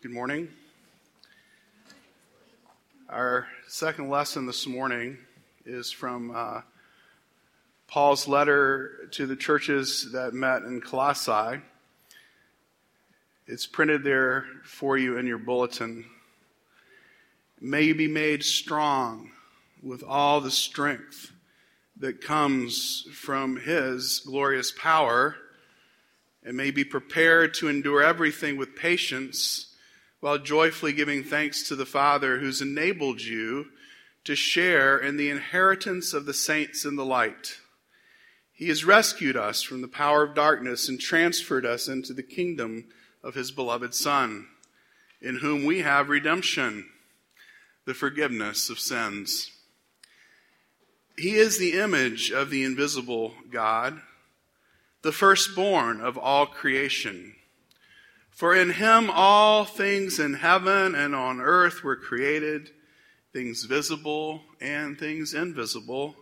[0.00, 0.46] Good morning.
[3.08, 5.18] Our second lesson this morning
[5.66, 6.60] is from uh,
[7.88, 11.60] Paul's letter to the churches that met in Colossae.
[13.48, 16.04] It's printed there for you in your bulletin.
[17.60, 19.32] May you be made strong
[19.82, 21.32] with all the strength
[21.96, 25.34] that comes from his glorious power
[26.44, 29.67] and may be prepared to endure everything with patience
[30.20, 33.66] while joyfully giving thanks to the Father who's enabled you
[34.24, 37.58] to share in the inheritance of the saints in the light.
[38.52, 42.86] He has rescued us from the power of darkness and transferred us into the kingdom
[43.22, 44.48] of his beloved Son,
[45.22, 46.88] in whom we have redemption,
[47.84, 49.52] the forgiveness of sins.
[51.16, 54.00] He is the image of the invisible God
[55.02, 57.34] the firstborn of all creation.
[58.30, 62.70] For in him all things in heaven and on earth were created,
[63.32, 66.14] things visible and things invisible.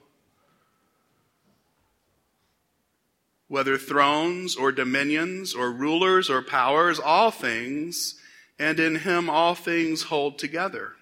[3.49, 8.15] Whether thrones or dominions or rulers or powers, all things,
[8.59, 10.95] and in him all things hold together.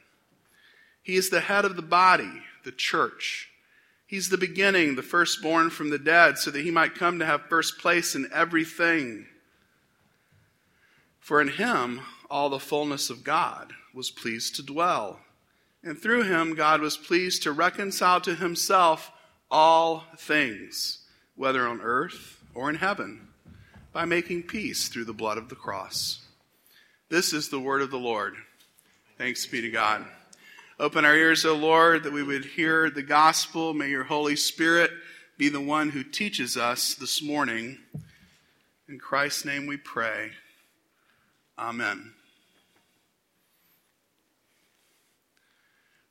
[1.03, 3.51] He is the head of the body, the church
[4.07, 7.49] He's the beginning, the firstborn from the dead, so that he might come to have
[7.49, 9.27] first place in everything.
[11.25, 15.21] For in him all the fullness of God was pleased to dwell.
[15.83, 19.11] And through him God was pleased to reconcile to himself
[19.51, 20.99] all things,
[21.35, 23.29] whether on earth or in heaven,
[23.91, 26.21] by making peace through the blood of the cross.
[27.09, 28.35] This is the word of the Lord.
[29.17, 30.05] Thanks be to God.
[30.79, 33.73] Open our ears, O Lord, that we would hear the gospel.
[33.73, 34.91] May your Holy Spirit
[35.39, 37.79] be the one who teaches us this morning.
[38.91, 40.33] In Christ's name we pray.
[41.59, 42.13] Amen.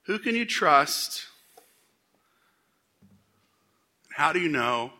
[0.03, 1.25] Who can you trust?
[4.15, 4.93] How do you know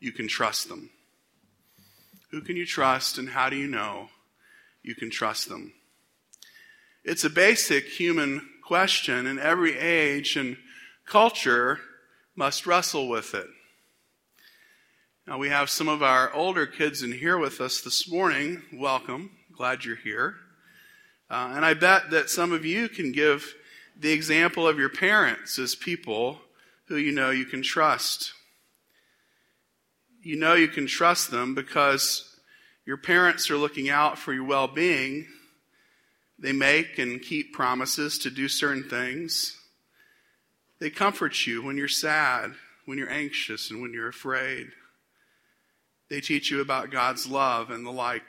[0.00, 0.90] you can trust them?
[2.30, 4.08] Who can you trust, and how do you know
[4.82, 5.72] you can trust them?
[7.04, 10.58] It's a basic human question, and every age and
[11.06, 11.80] culture
[12.36, 13.46] must wrestle with it.
[15.26, 18.62] Now, we have some of our older kids in here with us this morning.
[18.72, 19.37] Welcome.
[19.58, 20.36] Glad you're here.
[21.28, 23.54] Uh, and I bet that some of you can give
[23.98, 26.38] the example of your parents as people
[26.86, 28.32] who you know you can trust.
[30.22, 32.38] You know you can trust them because
[32.86, 35.26] your parents are looking out for your well being
[36.38, 39.60] they make and keep promises to do certain things.
[40.78, 42.52] They comfort you when you're sad,
[42.86, 44.68] when you're anxious, and when you're afraid.
[46.08, 48.22] They teach you about God's love and the like.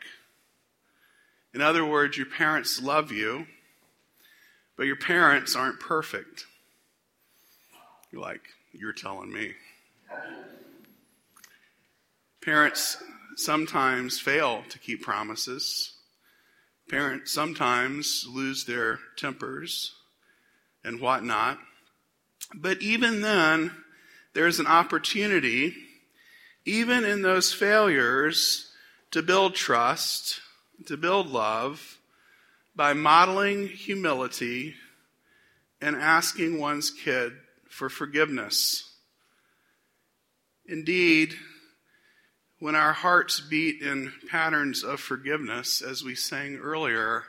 [1.53, 3.47] In other words, your parents love you,
[4.77, 6.45] but your parents aren't perfect.
[8.11, 9.53] You're like, you're telling me.
[12.41, 12.97] Parents
[13.35, 15.93] sometimes fail to keep promises.
[16.89, 19.93] Parents sometimes lose their tempers
[20.83, 21.59] and whatnot.
[22.53, 23.71] But even then,
[24.33, 25.75] there's an opportunity,
[26.65, 28.71] even in those failures,
[29.11, 30.41] to build trust,
[30.85, 31.99] to build love
[32.75, 34.75] by modeling humility
[35.81, 37.33] and asking one's kid
[37.69, 38.91] for forgiveness.
[40.65, 41.35] Indeed,
[42.59, 47.23] when our hearts beat in patterns of forgiveness, as we sang earlier,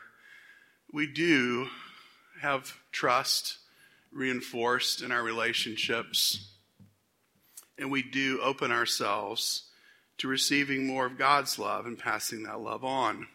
[0.93, 1.69] we do
[2.41, 3.59] have trust
[4.13, 6.53] reinforced in our relationships,
[7.79, 9.65] and we do open ourselves
[10.19, 13.27] to receiving more of God's love and passing that love on.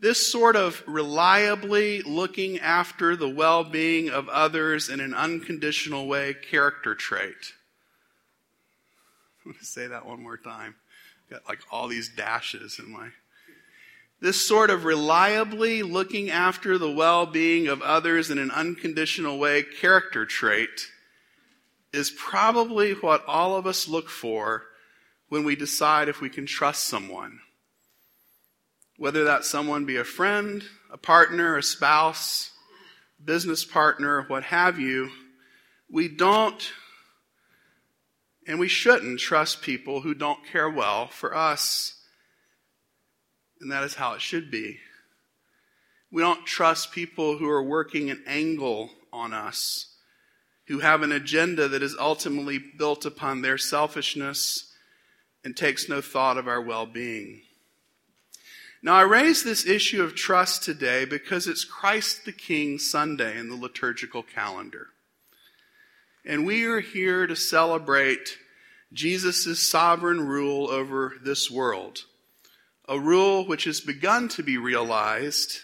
[0.00, 6.34] This sort of reliably looking after the well being of others in an unconditional way
[6.34, 7.52] character trait.
[9.44, 10.76] I'm going to say that one more time.
[11.30, 13.08] Got like all these dashes in my.
[14.20, 19.64] This sort of reliably looking after the well being of others in an unconditional way
[19.64, 20.88] character trait
[21.92, 24.62] is probably what all of us look for
[25.28, 27.40] when we decide if we can trust someone
[28.98, 30.62] whether that someone be a friend,
[30.92, 32.50] a partner, a spouse,
[33.24, 35.10] business partner, what have you,
[35.90, 36.72] we don't
[38.48, 42.00] and we shouldn't trust people who don't care well for us.
[43.60, 44.78] And that is how it should be.
[46.10, 49.94] We don't trust people who are working an angle on us,
[50.66, 54.72] who have an agenda that is ultimately built upon their selfishness
[55.44, 57.42] and takes no thought of our well being.
[58.82, 63.48] Now, I raise this issue of trust today because it's Christ the King Sunday in
[63.48, 64.88] the liturgical calendar.
[66.24, 68.38] And we are here to celebrate
[68.92, 72.04] Jesus' sovereign rule over this world,
[72.88, 75.58] a rule which has begun to be realized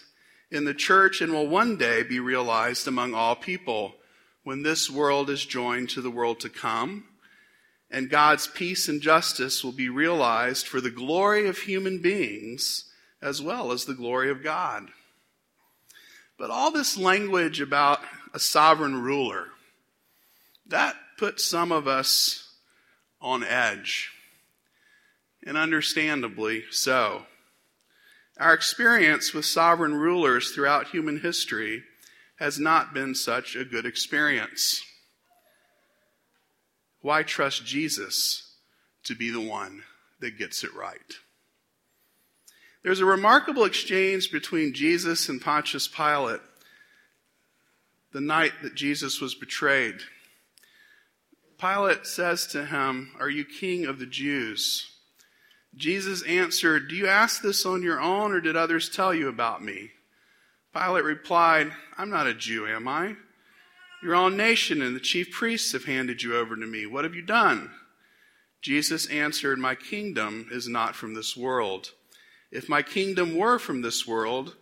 [0.51, 3.95] in the church and will one day be realized among all people
[4.43, 7.05] when this world is joined to the world to come
[7.89, 12.91] and God's peace and justice will be realized for the glory of human beings
[13.25, 14.87] as well as the glory of God.
[16.37, 17.99] But all this language about
[18.35, 19.47] a sovereign ruler,
[20.67, 22.53] that puts some of us
[23.19, 24.11] on edge.
[25.43, 27.25] And understandably so.
[28.39, 31.83] Our experience with sovereign rulers throughout human history
[32.37, 34.83] has not been such a good experience.
[37.01, 38.55] Why trust Jesus
[39.03, 39.81] to be the one
[40.19, 40.99] that gets it right?
[42.85, 46.39] There's a remarkable exchange between Jesus and Pontius Pilate
[48.13, 49.95] the night that Jesus was betrayed.
[51.59, 54.85] Pilate says to him, Are you king of the Jews?
[55.75, 59.63] Jesus answered, Do you ask this on your own, or did others tell you about
[59.63, 59.89] me?
[60.71, 63.15] Pilate replied, I'm not a Jew, am I?
[64.03, 66.85] Your own nation and the chief priests have handed you over to me.
[66.85, 67.71] What have you done?
[68.61, 71.89] Jesus answered, My kingdom is not from this world.
[72.51, 74.55] If my kingdom were from this world,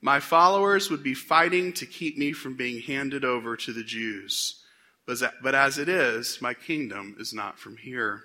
[0.00, 4.62] my followers would be fighting to keep me from being handed over to the Jews.
[5.06, 8.22] But as it is, my kingdom is not from here.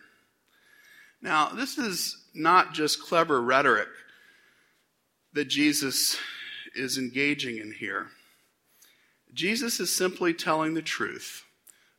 [1.22, 3.88] Now, this is not just clever rhetoric
[5.34, 6.18] that Jesus
[6.76, 8.08] is engaging in here.
[9.34, 11.44] Jesus is simply telling the truth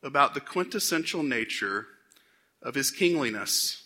[0.01, 1.87] about the quintessential nature
[2.61, 3.83] of his kingliness.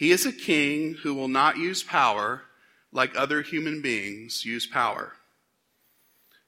[0.00, 2.44] He is a king who will not use power
[2.90, 5.12] like other human beings use power.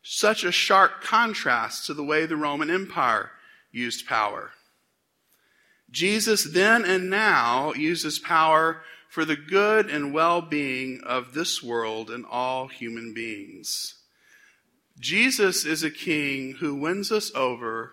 [0.03, 3.33] Such a sharp contrast to the way the Roman Empire
[3.71, 4.53] used power.
[5.91, 12.09] Jesus then and now uses power for the good and well being of this world
[12.09, 13.97] and all human beings.
[14.99, 17.93] Jesus is a king who wins us over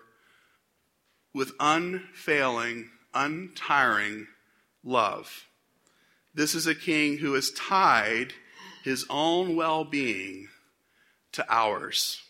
[1.34, 4.26] with unfailing, untiring
[4.82, 5.48] love.
[6.34, 8.34] This is a king who has tied
[8.84, 10.48] his own well being
[11.32, 12.22] to ours.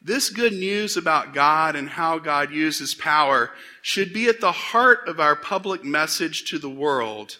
[0.00, 3.50] This good news about God and how God uses power
[3.80, 7.38] should be at the heart of our public message to the world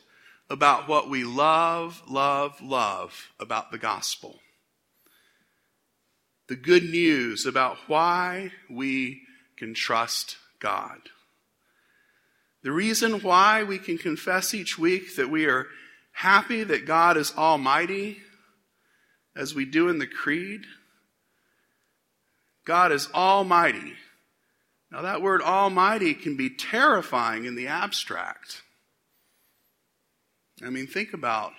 [0.48, 4.40] about what we love, love, love about the gospel.
[6.48, 9.22] The good news about why we
[9.56, 11.10] can trust God.
[12.64, 15.66] The reason why we can confess each week that we are
[16.12, 18.18] happy that God is almighty,
[19.36, 20.62] as we do in the Creed
[22.64, 23.94] God is almighty.
[24.90, 28.62] Now, that word almighty can be terrifying in the abstract.
[30.64, 31.52] I mean, think about,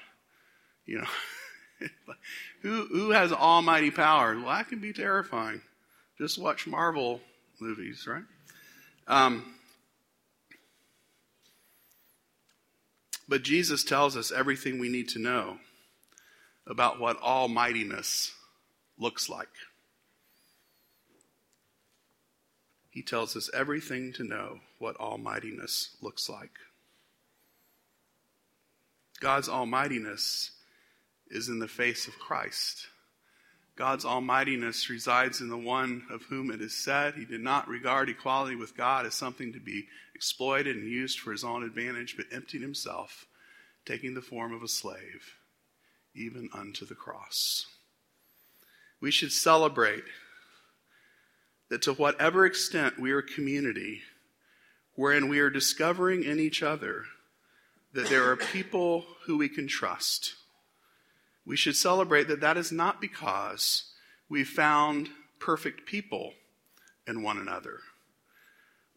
[0.85, 1.87] you know,
[2.61, 4.35] who, who has almighty power?
[4.35, 5.61] Well, that can be terrifying.
[6.17, 7.19] Just watch Marvel
[7.59, 8.23] movies, right?
[9.07, 9.54] Um,
[13.27, 15.57] but Jesus tells us everything we need to know
[16.67, 18.33] about what almightiness
[18.97, 19.49] looks like.
[22.89, 26.51] He tells us everything to know what almightiness looks like.
[29.19, 30.51] God's almightiness
[31.29, 32.87] is in the face of Christ.
[33.75, 38.09] God's almightiness resides in the one of whom it is said he did not regard
[38.09, 42.27] equality with God as something to be exploited and used for his own advantage, but
[42.31, 43.25] emptied himself,
[43.85, 45.35] taking the form of a slave,
[46.15, 47.65] even unto the cross.
[49.01, 50.05] We should celebrate
[51.69, 54.03] that to whatever extent we are a community
[54.95, 57.03] wherein we are discovering in each other
[57.93, 60.35] that there are people who we can trust,
[61.45, 63.91] we should celebrate that that is not because
[64.29, 65.09] we found
[65.39, 66.33] perfect people
[67.07, 67.79] in one another,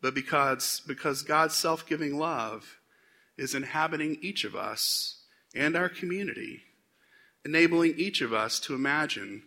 [0.01, 2.79] but because, because God's self giving love
[3.37, 5.23] is inhabiting each of us
[5.55, 6.63] and our community,
[7.45, 9.43] enabling each of us to imagine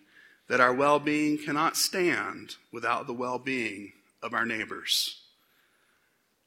[0.47, 5.21] that our well being cannot stand without the well being of our neighbors.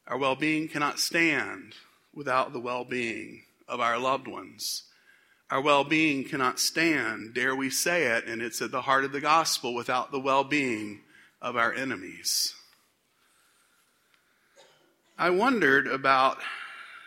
[0.07, 1.73] Our well being cannot stand
[2.13, 4.83] without the well being of our loved ones.
[5.51, 9.11] Our well being cannot stand, dare we say it, and it's at the heart of
[9.11, 11.01] the gospel, without the well being
[11.41, 12.55] of our enemies.
[15.17, 16.39] I wondered about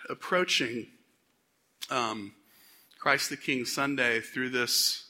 [0.09, 0.87] approaching
[1.91, 2.33] um,
[2.99, 5.09] Christ the King Sunday through this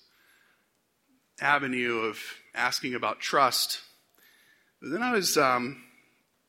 [1.41, 2.19] avenue of
[2.55, 3.81] asking about trust.
[4.81, 5.83] But then I was um,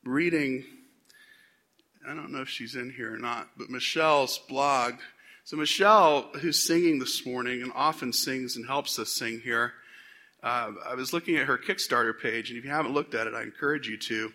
[0.03, 0.63] reading,
[2.07, 4.95] I don't know if she's in here or not, but Michelle's blog.
[5.49, 9.73] So, Michelle, who's singing this morning and often sings and helps us sing here,
[10.43, 13.33] uh, I was looking at her Kickstarter page, and if you haven't looked at it,
[13.33, 14.31] I encourage you to.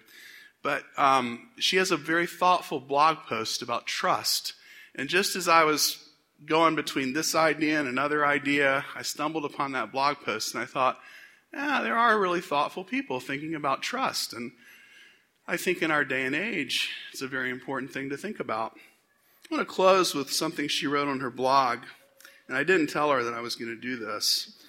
[0.64, 4.54] But um, she has a very thoughtful blog post about trust.
[4.96, 6.04] And just as I was
[6.44, 10.66] going between this idea and another idea, I stumbled upon that blog post and I
[10.66, 10.98] thought,
[11.52, 14.32] yeah, there are really thoughtful people thinking about trust.
[14.32, 14.50] And
[15.46, 18.76] I think in our day and age, it's a very important thing to think about.
[19.50, 21.80] I want to close with something she wrote on her blog.
[22.48, 24.62] And I didn't tell her that I was going to do this.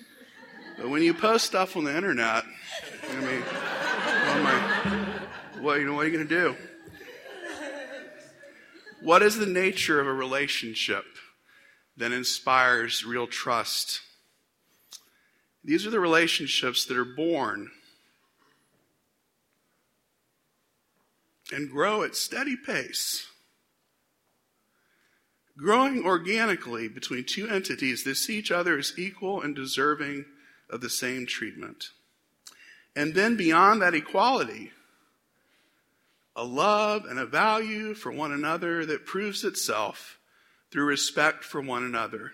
[0.78, 2.44] But when you post stuff on the internet,
[3.10, 3.44] I mean,
[4.44, 6.56] my, what, you know, what are you going to do?
[9.02, 11.06] What is the nature of a relationship
[11.98, 14.02] that inspires real trust?
[15.64, 17.72] These are the relationships that are born
[21.52, 23.28] and grow at steady pace.
[25.58, 30.26] Growing organically between two entities that see each other as equal and deserving
[30.70, 31.90] of the same treatment.
[32.96, 34.72] And then beyond that equality,
[36.36, 40.18] a love and a value for one another that proves itself
[40.72, 42.34] through respect for one another.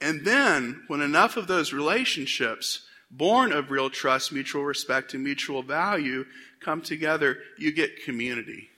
[0.00, 5.62] And then, when enough of those relationships, born of real trust, mutual respect, and mutual
[5.62, 6.26] value,
[6.60, 8.68] come together, you get community.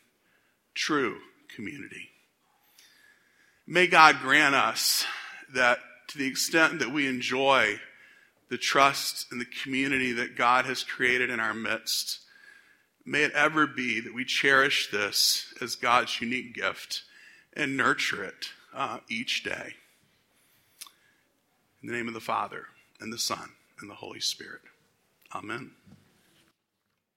[0.74, 1.18] True
[1.54, 2.08] community.
[3.70, 5.04] May God grant us
[5.52, 7.78] that to the extent that we enjoy
[8.48, 12.20] the trust and the community that God has created in our midst,
[13.04, 17.02] may it ever be that we cherish this as God's unique gift
[17.52, 19.74] and nurture it uh, each day.
[21.82, 22.68] In the name of the Father,
[23.00, 24.62] and the Son, and the Holy Spirit.
[25.34, 25.72] Amen.